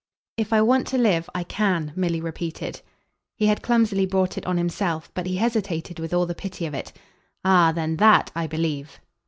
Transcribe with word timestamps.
"If 0.35 0.51
I 0.51 0.63
want 0.63 0.87
to 0.87 0.97
live. 0.97 1.29
I 1.35 1.43
CAN," 1.43 1.93
Milly 1.95 2.19
repeated. 2.19 2.81
He 3.35 3.45
had 3.45 3.61
clumsily 3.61 4.07
brought 4.07 4.35
it 4.35 4.47
on 4.47 4.57
himself, 4.57 5.11
but 5.13 5.27
he 5.27 5.35
hesitated 5.35 5.99
with 5.99 6.11
all 6.11 6.25
the 6.25 6.33
pity 6.33 6.65
of 6.65 6.73
it. 6.73 6.91
"Ah 7.45 7.71
then 7.71 7.97
THAT 7.97 8.31
I 8.33 8.47
believe." 8.47 8.99